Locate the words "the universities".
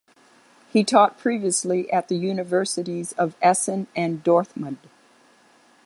2.07-3.11